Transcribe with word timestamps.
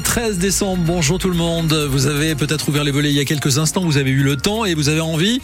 Lundi 0.00 0.02
13 0.02 0.38
décembre, 0.38 0.82
bonjour 0.86 1.18
tout 1.18 1.28
le 1.28 1.36
monde. 1.36 1.72
Vous 1.72 2.06
avez 2.06 2.34
peut-être 2.34 2.68
ouvert 2.68 2.84
les 2.84 2.90
volets 2.90 3.10
il 3.10 3.16
y 3.16 3.20
a 3.20 3.24
quelques 3.24 3.58
instants, 3.58 3.82
vous 3.82 3.98
avez 3.98 4.10
eu 4.10 4.22
le 4.22 4.36
temps 4.36 4.64
et 4.64 4.74
vous 4.74 4.88
avez 4.88 5.00
envie 5.00 5.40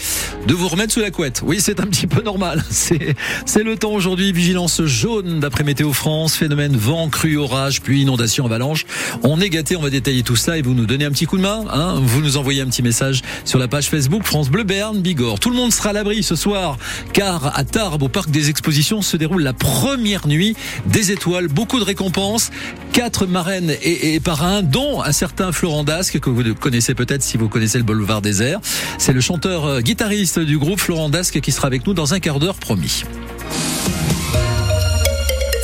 de 0.47 0.55
vous 0.55 0.69
remettre 0.69 0.93
sous 0.93 1.01
la 1.01 1.11
couette. 1.11 1.43
Oui, 1.45 1.59
c'est 1.61 1.81
un 1.81 1.87
petit 1.87 2.07
peu 2.07 2.23
normal. 2.23 2.65
C'est 2.71 3.63
le 3.63 3.77
temps 3.77 3.93
aujourd'hui. 3.93 4.33
Vigilance 4.33 4.83
jaune 4.85 5.41
d'après 5.41 5.65
Météo 5.65 5.93
France. 5.93 6.37
Phénomène 6.37 6.77
vent, 6.77 7.09
crue, 7.09 7.37
orage, 7.37 7.81
pluie, 7.83 8.03
inondation, 8.03 8.47
avalanche. 8.47 8.87
On 9.23 9.41
est 9.41 9.51
gâté, 9.51 9.77
on 9.77 9.83
va 9.83 9.91
détailler 9.91 10.23
tout 10.23 10.37
ça 10.37 10.57
et 10.59 10.63
vous 10.63 10.75
nous 10.75 10.87
donnez 10.87 11.05
un 11.05 11.11
petit 11.11 11.27
coup 11.27 11.37
de 11.37 11.43
main. 11.43 11.65
Hein 11.73 12.01
vous 12.01 12.21
nous 12.21 12.37
envoyez 12.37 12.63
un 12.63 12.67
petit 12.67 12.83
message 12.83 13.23
sur 13.45 13.59
la 13.59 13.69
page 13.69 13.89
Facebook 13.89 14.25
France 14.25 14.49
Bleu 14.49 14.65
Berne 14.65 15.01
Bigorre. 15.01 15.41
Tout 15.41 15.51
le 15.51 15.57
monde 15.57 15.73
sera 15.73 15.91
à 15.91 15.93
l'abri 15.93 16.23
ce 16.23 16.37
soir 16.37 16.79
car 17.13 17.57
à 17.57 17.65
Tarbes, 17.65 18.03
au 18.03 18.09
parc 18.09 18.31
des 18.31 18.51
expositions, 18.51 19.03
se 19.03 19.17
déroule 19.17 19.43
la 19.43 19.53
première 19.53 20.27
nuit 20.27 20.57
des 20.87 21.13
étoiles. 21.13 21.49
Beaucoup 21.49 21.79
de 21.79 21.85
récompenses. 21.85 22.51
Quatre 22.93 23.27
marraines 23.27 23.75
et, 23.83 24.15
et 24.15 24.21
parrains, 24.21 24.46
dont 24.63 25.03
un 25.03 25.13
certain 25.13 25.53
Florent 25.53 25.85
Dasque, 25.85 26.21
que 26.21 26.31
vous 26.31 26.55
connaissez 26.55 26.95
peut-être 26.95 27.23
si 27.23 27.37
vous 27.37 27.49
connaissez 27.49 27.79
le 27.79 27.85
boulevard 27.85 28.23
désert. 28.23 28.61
C'est 28.99 29.13
le 29.13 29.21
chanteur 29.21 29.65
euh, 29.65 29.81
guitariste 29.81 30.39
du 30.39 30.59
groupe 30.59 30.81
Florent 30.81 31.09
Dasque 31.09 31.41
qui 31.41 31.53
sera 31.53 31.67
avec 31.67 31.87
nous 31.87 31.95
dans 31.95 32.15
un 32.15 32.21
quart 32.21 32.39
d'heure 32.39 32.57
promis. 32.57 33.05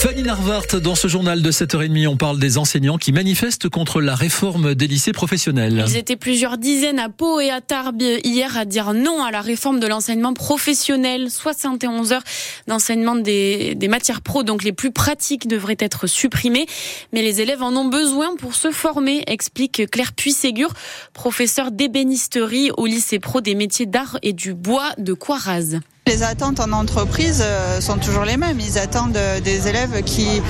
Fanny 0.02 0.24
Narvart, 0.24 0.80
dans 0.82 0.96
ce 0.96 1.06
journal 1.06 1.42
de 1.42 1.52
7h30, 1.52 2.08
on 2.08 2.16
parle 2.16 2.40
des 2.40 2.58
enseignants 2.58 2.98
qui 2.98 3.12
manifestent 3.12 3.68
contre 3.68 4.00
la 4.00 4.16
réforme 4.16 4.74
des 4.74 4.88
lycées 4.88 5.12
professionnels. 5.12 5.84
Ils 5.86 5.96
étaient 5.96 6.16
plusieurs 6.16 6.58
dizaines 6.58 6.98
à 6.98 7.08
Pau 7.08 7.38
et 7.38 7.50
à 7.50 7.60
Tarbes 7.60 8.02
hier 8.02 8.58
à 8.58 8.64
dire 8.64 8.94
non 8.94 9.22
à 9.22 9.30
la 9.30 9.40
réforme 9.40 9.78
de 9.78 9.86
l'enseignement 9.86 10.34
professionnel. 10.34 11.30
71 11.30 12.12
heures 12.12 12.24
d'enseignement 12.66 13.14
des, 13.14 13.76
des 13.76 13.86
matières 13.86 14.22
pro, 14.22 14.42
donc 14.42 14.64
les 14.64 14.72
plus 14.72 14.90
pratiques, 14.90 15.46
devraient 15.46 15.76
être 15.78 16.08
supprimées. 16.08 16.66
Mais 17.12 17.22
les 17.22 17.40
élèves 17.40 17.62
en 17.62 17.72
ont 17.76 17.88
besoin 17.88 18.34
pour 18.34 18.56
se 18.56 18.72
former, 18.72 19.22
explique 19.28 19.88
Claire 19.88 20.14
Puisségur, 20.14 20.72
professeure 21.12 21.70
d'ébénisterie 21.70 22.72
au 22.76 22.86
lycée 22.86 23.20
pro 23.20 23.40
des 23.40 23.54
métiers 23.54 23.86
d'art 23.86 24.18
et 24.22 24.32
du 24.32 24.52
bois 24.52 24.90
de 24.98 25.12
Coiraz. 25.12 25.78
Les 26.08 26.24
attentes 26.24 26.58
en 26.58 26.72
entreprise 26.72 27.44
euh, 27.46 27.80
sont 27.80 27.96
toujours 27.96 28.24
les 28.24 28.36
mêmes. 28.36 28.58
Ils 28.58 28.76
attendent 28.76 29.16
euh, 29.16 29.38
des 29.38 29.68
élèves 29.68 30.02
qui 30.02 30.42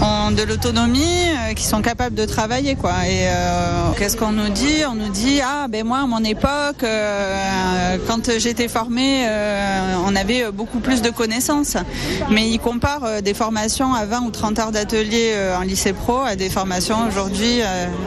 ont 0.00 0.30
de 0.30 0.44
l'autonomie, 0.44 1.00
euh, 1.00 1.54
qui 1.54 1.64
sont 1.64 1.82
capables 1.82 2.14
de 2.14 2.24
travailler. 2.24 2.76
Quoi. 2.76 2.92
Et 3.08 3.26
qu'est-ce 3.98 4.16
qu'on 4.16 4.30
nous 4.30 4.50
dit? 4.50 4.84
On 4.88 4.94
nous 4.94 5.08
dit 5.08 5.40
ah 5.42 5.66
ben 5.68 5.84
moi 5.84 5.98
à 5.98 6.06
mon 6.06 6.22
époque, 6.22 6.84
quand 8.06 8.38
j'étais 8.38 8.68
formée, 8.68 9.26
on 10.06 10.14
avait 10.14 10.50
beaucoup 10.52 10.78
plus 10.78 11.02
de 11.02 11.10
connaissances. 11.10 11.76
Mais 12.30 12.48
ils 12.48 12.60
comparent 12.60 13.20
des 13.22 13.34
formations 13.34 13.92
à 13.92 14.06
20 14.06 14.20
ou 14.22 14.30
30 14.30 14.58
heures 14.60 14.72
d'atelier 14.72 15.34
en 15.58 15.62
lycée 15.62 15.92
pro 15.92 16.18
à 16.18 16.36
des 16.36 16.50
formations 16.50 16.96
aujourd'hui 17.08 17.60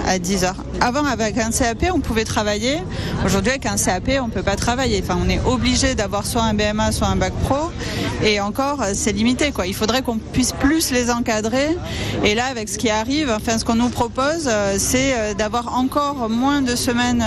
à 0.08 0.20
10 0.20 0.46
heures. 0.46 0.64
Avant 0.80 1.06
avec 1.06 1.38
un 1.38 1.52
CAP 1.52 1.86
on 1.94 2.00
pouvait 2.00 2.24
travailler. 2.24 2.78
Aujourd'hui 3.26 3.52
avec 3.52 3.66
un 3.66 3.76
CAP 3.76 4.10
on 4.22 4.30
peut 4.30 4.44
pas 4.44 4.56
travailler. 4.56 5.04
Enfin 5.04 5.20
on 5.24 5.30
est 5.30 5.42
obligé 5.46 5.96
d'avoir 5.96 6.26
soit 6.26 6.44
un 6.44 6.54
BMA 6.54 6.93
soit 6.94 7.08
un 7.08 7.16
bac 7.16 7.34
pro. 7.44 7.72
Et 8.24 8.40
encore, 8.40 8.84
c'est 8.94 9.12
limité. 9.12 9.52
Quoi. 9.52 9.68
Il 9.68 9.74
faudrait 9.74 10.02
qu'on 10.02 10.18
puisse 10.18 10.54
plus 10.54 10.92
les 10.92 11.12
encadrer. 11.12 11.76
Et 12.24 12.36
là, 12.36 12.46
avec 12.46 12.70
ce 12.70 12.78
qui 12.78 12.90
arrive, 12.90 13.30
enfin, 13.36 13.58
ce 13.58 13.66
qu'on 13.66 13.76
nous 13.76 13.90
propose, 13.90 14.50
c'est 14.78 15.36
d'avoir 15.36 15.78
encore 15.78 16.30
moins 16.30 16.62
de 16.62 16.76
semaines 16.76 17.24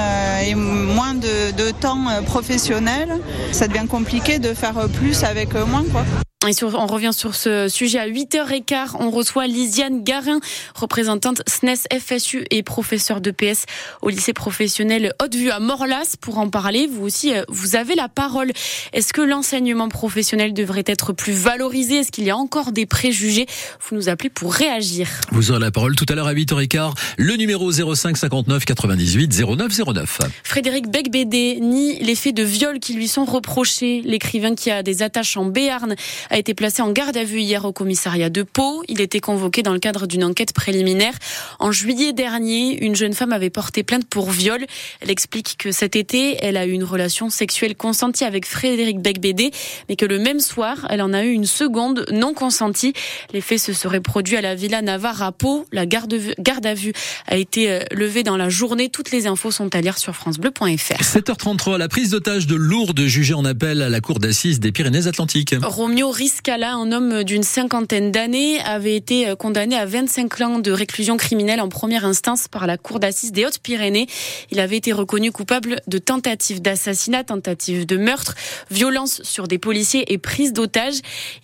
et 0.47 0.55
moins 0.55 1.15
de, 1.15 1.53
de 1.53 1.71
temps 1.71 2.07
professionnel. 2.25 3.21
Ça 3.53 3.69
devient 3.69 3.87
compliqué 3.89 4.39
de 4.39 4.55
faire 4.55 4.89
plus 4.89 5.25
avec 5.25 5.55
moins. 5.55 5.85
Quoi. 5.93 6.05
Et 6.49 6.53
sur, 6.53 6.75
on 6.75 6.87
revient 6.87 7.11
sur 7.13 7.35
ce 7.35 7.69
sujet 7.69 7.99
à 7.99 8.09
8h15. 8.09 8.97
On 9.01 9.11
reçoit 9.11 9.49
Lisiane 9.49 10.05
Garin, 10.05 10.39
représentante 10.75 11.43
SNES 11.49 11.89
FSU 11.99 12.45
et 12.51 12.63
professeure 12.63 13.21
de 13.21 13.33
PS 13.33 13.65
au 14.01 14.11
lycée 14.11 14.33
professionnel 14.33 15.13
Haute-Vue 15.21 15.51
à 15.51 15.59
Morlas. 15.59 16.15
Pour 16.21 16.39
en 16.39 16.49
parler, 16.49 16.87
vous 16.87 17.05
aussi, 17.05 17.33
vous 17.49 17.75
avez 17.75 17.97
la 17.97 18.09
parole. 18.09 18.53
Est-ce 18.93 19.13
que 19.13 19.23
l'enseignement 19.23 19.89
professionnel 19.89 20.55
devrait 20.55 20.85
être 20.87 21.13
plus 21.13 21.33
valorisé? 21.33 21.97
Est-ce 21.97 22.13
qu'il 22.13 22.25
y 22.25 22.31
a 22.31 22.37
encore 22.37 22.71
des 22.71 22.87
préjugés? 22.87 23.47
Vous 23.81 23.97
nous 23.97 24.09
appelez 24.09 24.31
pour 24.31 24.55
réagir. 24.55 25.09
Vous 25.33 25.51
aurez 25.51 25.61
la 25.61 25.73
parole 25.73 25.97
tout 25.97 26.07
à 26.09 26.15
l'heure 26.15 26.29
à 26.29 26.35
8h15. 26.35 26.93
Le 27.19 27.35
numéro 27.35 27.73
05 27.73 28.17
59 28.17 28.65
98 28.65 29.43
09 29.45 29.73
09. 29.95 30.19
Frédéric 30.45 30.91
Becbédé 30.91 31.59
nie 31.61 31.99
les 31.99 32.15
faits 32.15 32.37
de 32.37 32.45
viol 32.45 32.79
qui 32.79 32.95
lui 32.95 33.09
sont 33.09 33.25
reprochés. 33.25 34.03
L'écrivain 34.05 34.55
qui 34.55 34.71
a 34.71 34.85
des 34.85 35.03
attaches 35.03 35.37
en 35.37 35.47
Béarn 35.47 35.97
a 36.31 36.36
été 36.39 36.55
placé 36.55 36.83
en 36.83 36.91
garde 36.93 37.17
à 37.17 37.25
vue 37.25 37.41
hier 37.41 37.65
au 37.65 37.73
commissariat 37.73 38.31
de 38.31 38.43
Pau. 38.43 38.83
Il 38.89 39.01
était 39.01 39.21
convoqué 39.21 39.63
dans 39.63 39.73
le 39.73 39.79
cadre 39.79 40.07
d'une 40.07 40.25
enquête 40.25 40.53
préliminaire. 40.53 41.15
En 41.59 41.73
juillet 41.73 42.13
dernier, 42.13 42.83
une 42.85 42.97
jeune 42.97 43.13
femme 43.13 43.33
avait 43.33 43.51
porté 43.51 43.83
plainte 43.83 44.07
pour 44.07 44.31
viol. 44.31 44.65
Elle 45.01 45.11
explique 45.11 45.57
que 45.59 45.73
cet 45.73 45.97
été, 45.97 46.37
elle 46.45 46.57
a 46.57 46.67
eu 46.67 46.73
une 46.73 46.85
relation 46.85 47.31
sexuelle 47.31 47.77
consentie 47.77 48.25
avec 48.25 48.47
Frédéric 48.47 49.01
Becbédé, 49.01 49.51
mais 49.89 49.97
que 49.97 50.05
le 50.05 50.19
même 50.19 50.41
soir, 50.41 50.87
elle 50.91 51.03
en 51.03 51.13
a 51.13 51.25
eu 51.25 51.31
une 51.31 51.47
seconde 51.47 52.07
non 52.13 52.35
consentie. 52.35 52.93
Les 53.33 53.41
faits 53.41 53.61
se 53.61 53.73
seraient 53.73 54.01
produits 54.01 54.37
à 54.37 54.41
la 54.41 54.55
Villa 54.55 54.83
Navarre 54.83 55.23
à 55.23 55.33
Pau. 55.33 55.67
La 55.73 55.87
garde, 55.87 56.15
garde 56.39 56.67
à 56.67 56.75
vue 56.75 56.93
a 57.27 57.37
été 57.37 57.81
levée 57.93 58.23
dans 58.23 58.37
la 58.37 58.49
journée. 58.49 58.89
Toutes 58.89 59.11
les 59.11 59.27
infos 59.27 59.51
sont 59.51 59.75
à 59.75 59.81
lire 59.81 59.99
sur 59.99 60.15
francebleu.fr. 60.15 61.03
7h33, 61.03 61.77
la 61.77 61.89
prise 61.89 62.11
d'otage 62.11 62.47
de 62.47 62.57
Lourdes 62.57 63.07
jugée 63.07 63.35
en 63.35 63.45
appel 63.45 63.83
à 63.83 63.89
la 63.89 64.01
cour 64.01 64.19
d'assises 64.19 64.61
des 64.61 64.73
Pyrénées-Atlantiques. 64.73 65.55
Romeo 65.63 66.11
Riscala, 66.27 66.75
un 66.75 66.91
homme 66.91 67.23
d'une 67.23 67.45
cinquantaine 67.45 68.11
d'années, 68.11 68.59
avait 68.63 68.97
été 68.97 69.33
condamné 69.39 69.77
à 69.77 69.87
25 69.87 70.41
ans 70.41 70.59
de 70.59 70.73
réclusion 70.73 71.17
criminelle 71.17 71.61
en 71.61 71.69
première 71.69 72.05
instance 72.05 72.49
par 72.49 72.67
la 72.67 72.77
cour 72.77 72.99
d'assises 72.99 73.31
des 73.31 73.47
Hautes-Pyrénées. 73.47 74.09
Il 74.51 74.59
avait 74.59 74.77
été 74.77 74.93
reconnu 74.93 75.31
coupable 75.31 75.81
de 75.87 75.99
tentative 75.99 76.61
d'assassinat, 76.61 77.23
tentative 77.23 77.87
de 77.87 77.97
meurtre, 77.97 78.35
violence 78.73 79.23
sur 79.23 79.47
des 79.47 79.59
policiers 79.59 80.13
et 80.13 80.19
prise 80.19 80.53
d'otage. 80.53 80.95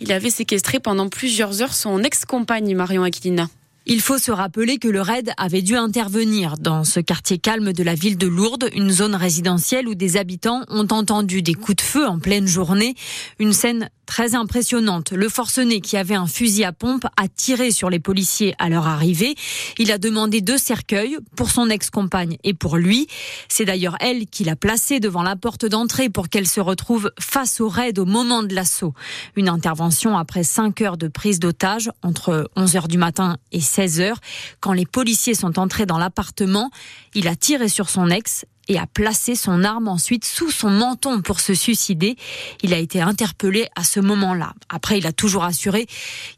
Il 0.00 0.10
avait 0.10 0.30
séquestré 0.30 0.80
pendant 0.80 1.08
plusieurs 1.08 1.62
heures 1.62 1.74
son 1.74 2.02
ex-compagne 2.02 2.74
Marion 2.74 3.04
Aquilina. 3.04 3.46
Il 3.84 4.00
faut 4.00 4.18
se 4.18 4.30
rappeler 4.30 4.78
que 4.78 4.86
le 4.86 5.00
raid 5.00 5.32
avait 5.36 5.60
dû 5.60 5.74
intervenir 5.74 6.56
dans 6.56 6.84
ce 6.84 7.00
quartier 7.00 7.38
calme 7.38 7.72
de 7.72 7.82
la 7.82 7.96
ville 7.96 8.16
de 8.16 8.28
Lourdes, 8.28 8.68
une 8.74 8.90
zone 8.90 9.16
résidentielle 9.16 9.88
où 9.88 9.96
des 9.96 10.16
habitants 10.16 10.62
ont 10.68 10.86
entendu 10.90 11.42
des 11.42 11.54
coups 11.54 11.76
de 11.76 11.82
feu 11.82 12.06
en 12.06 12.20
pleine 12.20 12.46
journée. 12.46 12.94
Une 13.40 13.52
scène 13.52 13.88
très 14.12 14.34
impressionnante. 14.34 15.12
Le 15.12 15.30
forcené 15.30 15.80
qui 15.80 15.96
avait 15.96 16.14
un 16.14 16.26
fusil 16.26 16.64
à 16.64 16.72
pompe 16.72 17.06
a 17.16 17.28
tiré 17.28 17.70
sur 17.70 17.88
les 17.88 17.98
policiers 17.98 18.54
à 18.58 18.68
leur 18.68 18.86
arrivée. 18.86 19.36
Il 19.78 19.90
a 19.90 19.96
demandé 19.96 20.42
deux 20.42 20.58
cercueils 20.58 21.16
pour 21.34 21.48
son 21.48 21.70
ex-compagne 21.70 22.36
et 22.44 22.52
pour 22.52 22.76
lui. 22.76 23.06
C'est 23.48 23.64
d'ailleurs 23.64 23.96
elle 24.00 24.26
qui 24.26 24.44
l'a 24.44 24.54
placé 24.54 25.00
devant 25.00 25.22
la 25.22 25.34
porte 25.34 25.64
d'entrée 25.64 26.10
pour 26.10 26.28
qu'elle 26.28 26.46
se 26.46 26.60
retrouve 26.60 27.10
face 27.18 27.58
au 27.62 27.70
raid 27.70 27.98
au 27.98 28.04
moment 28.04 28.42
de 28.42 28.54
l'assaut. 28.54 28.92
Une 29.34 29.48
intervention 29.48 30.18
après 30.18 30.44
cinq 30.44 30.82
heures 30.82 30.98
de 30.98 31.08
prise 31.08 31.40
d'otage 31.40 31.90
entre 32.02 32.50
11 32.54 32.76
heures 32.76 32.88
du 32.88 32.98
matin 32.98 33.38
et 33.50 33.60
16 33.60 34.00
heures. 34.02 34.20
Quand 34.60 34.74
les 34.74 34.84
policiers 34.84 35.34
sont 35.34 35.58
entrés 35.58 35.86
dans 35.86 35.96
l'appartement, 35.96 36.70
il 37.14 37.28
a 37.28 37.34
tiré 37.34 37.70
sur 37.70 37.88
son 37.88 38.10
ex 38.10 38.44
et 38.68 38.78
a 38.78 38.86
placé 38.86 39.34
son 39.34 39.64
arme 39.64 39.88
ensuite 39.88 40.24
sous 40.24 40.50
son 40.50 40.70
menton 40.70 41.20
pour 41.22 41.40
se 41.40 41.54
suicider. 41.54 42.16
Il 42.62 42.72
a 42.74 42.78
été 42.78 43.00
interpellé 43.00 43.66
à 43.76 43.84
ce 43.84 44.00
moment-là. 44.00 44.54
Après, 44.68 44.98
il 44.98 45.06
a 45.06 45.12
toujours 45.12 45.44
assuré 45.44 45.86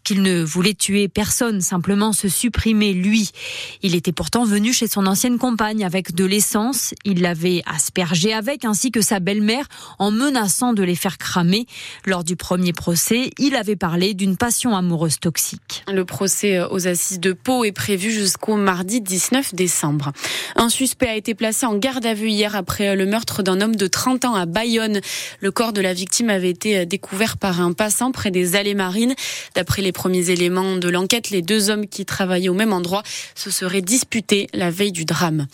qu'il 0.02 0.22
ne 0.22 0.42
voulait 0.42 0.74
tuer 0.74 1.08
personne, 1.08 1.60
simplement 1.60 2.12
se 2.12 2.28
supprimer 2.28 2.92
lui. 2.92 3.30
Il 3.82 3.94
était 3.94 4.12
pourtant 4.12 4.44
venu 4.44 4.72
chez 4.72 4.86
son 4.86 5.06
ancienne 5.06 5.38
compagne 5.38 5.84
avec 5.84 6.14
de 6.14 6.24
l'essence. 6.24 6.94
Il 7.04 7.22
l'avait 7.22 7.62
aspergé 7.66 8.32
avec, 8.32 8.64
ainsi 8.64 8.90
que 8.90 9.00
sa 9.00 9.20
belle-mère, 9.20 9.66
en 9.98 10.10
menaçant 10.10 10.72
de 10.72 10.82
les 10.82 10.96
faire 10.96 11.18
cramer. 11.18 11.66
Lors 12.06 12.24
du 12.24 12.36
premier 12.36 12.72
procès, 12.72 13.30
il 13.38 13.56
avait 13.56 13.76
parlé 13.76 14.14
d'une 14.14 14.36
passion 14.36 14.76
amoureuse 14.76 15.20
toxique. 15.20 15.84
Le 15.92 16.04
procès 16.04 16.60
aux 16.70 16.86
assises 16.86 17.20
de 17.20 17.32
Pau 17.32 17.64
est 17.64 17.72
prévu 17.72 18.10
jusqu'au 18.10 18.56
mardi 18.56 19.00
19 19.00 19.54
décembre. 19.54 20.12
Un 20.56 20.68
suspect 20.68 21.08
a 21.08 21.16
été 21.16 21.34
placé 21.34 21.66
en 21.66 21.76
garde 21.76 22.06
à 22.06 22.13
vue 22.14 22.30
hier 22.30 22.56
après 22.56 22.96
le 22.96 23.06
meurtre 23.06 23.42
d'un 23.42 23.60
homme 23.60 23.76
de 23.76 23.86
30 23.86 24.24
ans 24.24 24.34
à 24.34 24.46
Bayonne. 24.46 25.00
Le 25.40 25.50
corps 25.50 25.72
de 25.72 25.80
la 25.80 25.92
victime 25.92 26.30
avait 26.30 26.50
été 26.50 26.86
découvert 26.86 27.36
par 27.36 27.60
un 27.60 27.72
passant 27.72 28.12
près 28.12 28.30
des 28.30 28.56
allées 28.56 28.74
marines. 28.74 29.14
D'après 29.54 29.82
les 29.82 29.92
premiers 29.92 30.30
éléments 30.30 30.76
de 30.76 30.88
l'enquête, 30.88 31.30
les 31.30 31.42
deux 31.42 31.70
hommes 31.70 31.86
qui 31.86 32.04
travaillaient 32.04 32.48
au 32.48 32.54
même 32.54 32.72
endroit 32.72 33.02
se 33.34 33.50
seraient 33.50 33.82
disputés 33.82 34.48
la 34.54 34.70
veille 34.70 34.92
du 34.92 35.04
drame. 35.04 35.46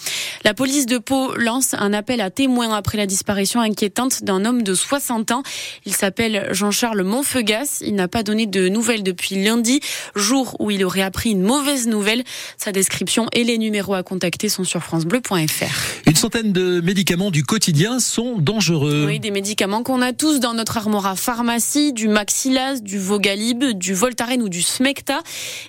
La 0.44 0.54
police 0.54 0.86
de 0.86 0.98
Pau 0.98 1.34
lance 1.36 1.74
un 1.74 1.92
appel 1.92 2.20
à 2.20 2.30
témoins 2.30 2.74
après 2.74 2.96
la 2.96 3.06
disparition 3.06 3.60
inquiétante 3.60 4.24
d'un 4.24 4.44
homme 4.44 4.62
de 4.62 4.74
60 4.74 5.32
ans. 5.32 5.42
Il 5.84 5.94
s'appelle 5.94 6.48
Jean-Charles 6.52 7.02
Montfeugas. 7.02 7.82
Il 7.82 7.94
n'a 7.94 8.08
pas 8.08 8.22
donné 8.22 8.46
de 8.46 8.68
nouvelles 8.68 9.02
depuis 9.02 9.42
lundi, 9.42 9.80
jour 10.14 10.56
où 10.58 10.70
il 10.70 10.84
aurait 10.84 11.02
appris 11.02 11.30
une 11.30 11.42
mauvaise 11.42 11.88
nouvelle. 11.88 12.24
Sa 12.56 12.72
description 12.72 13.26
et 13.32 13.44
les 13.44 13.58
numéros 13.58 13.94
à 13.94 14.02
contacter 14.02 14.48
sont 14.48 14.64
sur 14.64 14.82
francebleu.fr. 14.82 16.06
Une 16.06 16.16
centaine 16.16 16.49
de 16.52 16.80
médicaments 16.80 17.30
du 17.30 17.44
quotidien 17.44 18.00
sont 18.00 18.38
dangereux. 18.38 19.04
Oui, 19.06 19.20
des 19.20 19.30
médicaments 19.30 19.82
qu'on 19.82 20.02
a 20.02 20.12
tous 20.12 20.40
dans 20.40 20.54
notre 20.54 20.76
armoire 20.76 21.06
à 21.06 21.16
pharmacie, 21.16 21.92
du 21.92 22.08
Maxillas, 22.08 22.80
du 22.80 22.98
Vogalib, 22.98 23.64
du 23.64 23.94
Voltaren 23.94 24.42
ou 24.42 24.48
du 24.48 24.62
Smecta. 24.62 25.22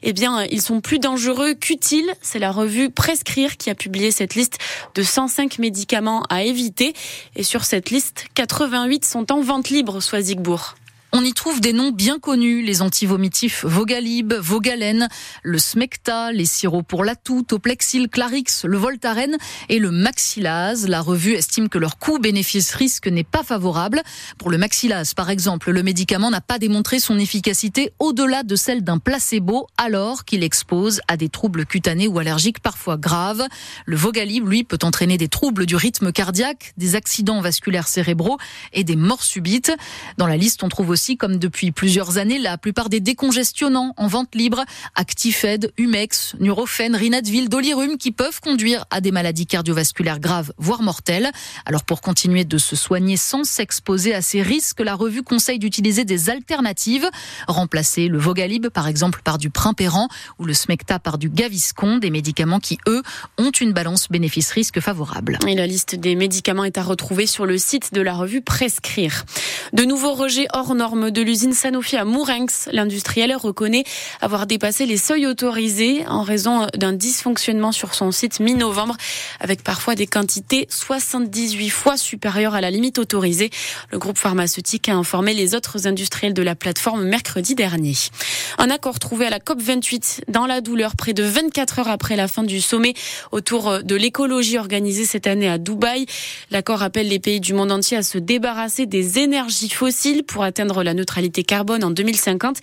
Eh 0.03 0.13
bien, 0.13 0.43
ils 0.51 0.61
sont 0.61 0.81
plus 0.81 0.99
dangereux 0.99 1.53
qu'utiles. 1.53 2.11
C'est 2.21 2.39
la 2.39 2.51
revue 2.51 2.89
Prescrire 2.89 3.57
qui 3.57 3.69
a 3.69 3.75
publié 3.75 4.11
cette 4.11 4.35
liste 4.35 4.57
de 4.95 5.03
105 5.03 5.59
médicaments 5.59 6.23
à 6.29 6.43
éviter. 6.43 6.93
Et 7.35 7.43
sur 7.43 7.63
cette 7.63 7.89
liste, 7.89 8.25
88 8.35 9.05
sont 9.05 9.31
en 9.31 9.41
vente 9.41 9.69
libre, 9.69 10.01
soit 10.01 10.21
Zigbourg. 10.21 10.75
On 11.13 11.25
y 11.25 11.33
trouve 11.33 11.59
des 11.59 11.73
noms 11.73 11.91
bien 11.91 12.19
connus, 12.19 12.61
les 12.61 12.81
antivomitifs 12.81 13.65
Vogalib, 13.65 14.31
Vogalène, 14.31 15.09
le 15.43 15.59
Smecta, 15.59 16.31
les 16.31 16.45
sirops 16.45 16.87
pour 16.87 17.03
la 17.03 17.17
toux, 17.17 17.43
Toplexil, 17.43 18.07
Clarix, 18.07 18.63
le 18.63 18.77
Voltaren 18.77 19.35
et 19.67 19.79
le 19.79 19.91
Maxilase. 19.91 20.87
La 20.87 21.01
revue 21.01 21.33
estime 21.33 21.67
que 21.67 21.77
leur 21.77 21.97
coût 21.97 22.17
bénéfice-risque 22.17 23.07
n'est 23.07 23.25
pas 23.25 23.43
favorable. 23.43 24.01
Pour 24.37 24.51
le 24.51 24.57
Maxilase, 24.57 25.13
par 25.13 25.29
exemple, 25.29 25.71
le 25.71 25.83
médicament 25.83 26.31
n'a 26.31 26.39
pas 26.39 26.59
démontré 26.59 27.01
son 27.01 27.19
efficacité 27.19 27.91
au-delà 27.99 28.43
de 28.43 28.55
celle 28.55 28.81
d'un 28.81 28.97
placebo 28.97 29.67
alors 29.77 30.23
qu'il 30.23 30.45
expose 30.45 31.01
à 31.09 31.17
des 31.17 31.27
troubles 31.27 31.65
cutanés 31.65 32.07
ou 32.07 32.19
allergiques 32.19 32.61
parfois 32.61 32.95
graves. 32.95 33.45
Le 33.85 33.97
Vogalib, 33.97 34.47
lui, 34.47 34.63
peut 34.63 34.79
entraîner 34.81 35.17
des 35.17 35.27
troubles 35.27 35.65
du 35.65 35.75
rythme 35.75 36.13
cardiaque, 36.13 36.73
des 36.77 36.95
accidents 36.95 37.41
vasculaires 37.41 37.89
cérébraux 37.89 38.37
et 38.71 38.85
des 38.85 38.95
morts 38.95 39.23
subites. 39.23 39.73
Dans 40.17 40.27
la 40.27 40.37
liste, 40.37 40.63
on 40.63 40.69
trouve 40.69 40.89
aussi 40.89 41.00
comme 41.17 41.37
depuis 41.37 41.71
plusieurs 41.71 42.17
années, 42.17 42.37
la 42.37 42.57
plupart 42.57 42.89
des 42.89 42.99
décongestionnants 42.99 43.93
en 43.97 44.07
vente 44.07 44.35
libre, 44.35 44.63
Actifed, 44.95 45.73
Humex, 45.77 46.35
Nurofen, 46.39 46.95
Rinadville, 46.95 47.49
Dolirum, 47.49 47.97
qui 47.97 48.11
peuvent 48.11 48.39
conduire 48.39 48.85
à 48.91 49.01
des 49.01 49.11
maladies 49.11 49.47
cardiovasculaires 49.47 50.19
graves, 50.19 50.53
voire 50.57 50.83
mortelles. 50.83 51.31
Alors 51.65 51.83
pour 51.83 52.01
continuer 52.01 52.45
de 52.45 52.57
se 52.57 52.75
soigner 52.75 53.17
sans 53.17 53.43
s'exposer 53.43 54.13
à 54.13 54.21
ces 54.21 54.41
risques, 54.41 54.79
la 54.79 54.93
revue 54.93 55.23
conseille 55.23 55.59
d'utiliser 55.59 56.05
des 56.05 56.29
alternatives, 56.29 57.09
remplacer 57.47 58.07
le 58.07 58.19
Vogalib 58.19 58.67
par 58.69 58.87
exemple 58.87 59.21
par 59.23 59.39
du 59.39 59.49
Primpéran 59.49 60.07
ou 60.37 60.45
le 60.45 60.53
Smecta 60.53 60.99
par 60.99 61.17
du 61.17 61.29
Gaviscon, 61.29 61.97
des 61.97 62.11
médicaments 62.11 62.59
qui 62.59 62.77
eux 62.87 63.01
ont 63.39 63.51
une 63.51 63.73
balance 63.73 64.07
bénéfice-risque 64.09 64.79
favorable. 64.79 65.39
Et 65.47 65.55
la 65.55 65.65
liste 65.65 65.95
des 65.95 66.15
médicaments 66.15 66.63
est 66.63 66.77
à 66.77 66.83
retrouver 66.83 67.25
sur 67.25 67.45
le 67.45 67.57
site 67.57 67.93
de 67.93 68.01
la 68.01 68.13
revue 68.13 68.41
Prescrire. 68.41 69.25
De 69.73 69.83
nouveaux 69.83 70.13
rejets 70.13 70.47
hors 70.53 70.75
normes 70.75 70.90
de 70.95 71.21
l'usine 71.21 71.53
Sanofi 71.53 71.95
à 71.95 72.05
Mourinx. 72.05 72.67
L'industriel 72.71 73.35
reconnaît 73.35 73.83
avoir 74.19 74.45
dépassé 74.45 74.85
les 74.85 74.97
seuils 74.97 75.25
autorisés 75.25 76.05
en 76.07 76.21
raison 76.21 76.67
d'un 76.75 76.91
dysfonctionnement 76.91 77.71
sur 77.71 77.93
son 77.93 78.11
site 78.11 78.39
mi-novembre, 78.39 78.97
avec 79.39 79.63
parfois 79.63 79.95
des 79.95 80.07
quantités 80.07 80.67
78 80.69 81.69
fois 81.69 81.97
supérieures 81.97 82.55
à 82.55 82.61
la 82.61 82.71
limite 82.71 82.99
autorisée. 82.99 83.49
Le 83.91 83.99
groupe 83.99 84.17
pharmaceutique 84.17 84.89
a 84.89 84.95
informé 84.95 85.33
les 85.33 85.55
autres 85.55 85.87
industriels 85.87 86.33
de 86.33 86.41
la 86.41 86.55
plateforme 86.55 87.03
mercredi 87.05 87.55
dernier. 87.55 87.95
Un 88.57 88.69
accord 88.69 88.99
trouvé 88.99 89.27
à 89.27 89.29
la 89.29 89.39
COP28 89.39 90.23
dans 90.27 90.45
la 90.45 90.61
douleur 90.61 90.95
près 90.95 91.13
de 91.13 91.23
24 91.23 91.79
heures 91.79 91.89
après 91.89 92.15
la 92.15 92.27
fin 92.27 92.43
du 92.43 92.59
sommet 92.59 92.93
autour 93.31 93.83
de 93.83 93.95
l'écologie 93.95 94.57
organisée 94.57 95.05
cette 95.05 95.27
année 95.27 95.49
à 95.49 95.57
Dubaï. 95.57 96.05
L'accord 96.49 96.83
appelle 96.83 97.07
les 97.07 97.19
pays 97.19 97.39
du 97.39 97.53
monde 97.53 97.71
entier 97.71 97.97
à 97.97 98.03
se 98.03 98.17
débarrasser 98.17 98.85
des 98.85 99.19
énergies 99.19 99.69
fossiles 99.69 100.23
pour 100.23 100.43
atteindre 100.43 100.80
la 100.83 100.93
neutralité 100.93 101.43
carbone 101.43 101.83
en 101.83 101.91
2050. 101.91 102.57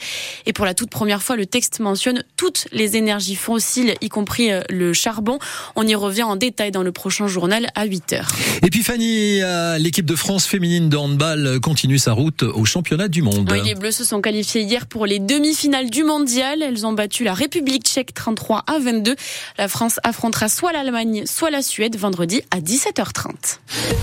Et 0.47 0.53
pour 0.53 0.65
la 0.65 0.75
toute 0.75 0.91
première 0.91 1.23
fois, 1.23 1.37
le 1.37 1.47
texte 1.47 1.81
mentionne 1.81 2.23
toutes 2.37 2.67
les 2.73 2.97
énergies 2.97 3.37
fossiles, 3.37 3.95
y 4.01 4.09
compris 4.09 4.53
euh, 4.53 4.63
le 4.71 4.93
charbon. 4.93 5.39
On 5.77 5.87
y 5.87 5.95
revient 5.95 6.23
en 6.23 6.37
détail 6.37 6.71
dans 6.71 6.83
le 6.83 6.93
prochain 6.93 7.27
journal 7.27 7.69
à 7.75 7.85
8 7.85 8.13
heures. 8.15 8.29
Et 8.63 8.71
puis 8.71 8.83
Fanny, 8.83 9.41
euh, 9.43 9.79
l'équipe 9.79 10.07
de 10.07 10.17
France 10.17 10.47
féminine 10.47 10.89
de 10.89 10.97
handball 10.97 11.61
continue 11.61 11.99
sa 11.99 12.13
route 12.13 12.43
au 12.43 12.65
championnat 12.65 13.09
du 13.09 13.23
monde. 13.23 13.49
Oui, 13.51 13.61
les 13.65 13.75
Bleus 13.75 13.93
se 13.93 14.05
sont 14.05 14.21
qualifiés 14.21 14.63
hier 14.63 14.87
pour 14.87 15.07
les 15.07 15.19
demi-finales 15.19 15.91
du 15.91 16.05
mondial. 16.05 16.63
Elles 16.63 16.87
ont 16.87 16.93
battu 16.93 17.25
la 17.25 17.35
République 17.35 17.85
tchèque 17.85 18.15
33 18.15 18.65
à 18.67 18.79
22. 18.79 19.17
La 19.59 19.69
France 19.69 20.01
affrontera 20.03 20.49
soit 20.49 20.73
l'Allemagne, 20.73 21.25
soit 21.27 21.51
la 21.51 21.63
Suède 21.63 21.97
vendredi 21.97 22.43
à 22.51 22.61
17h30. 22.61 23.59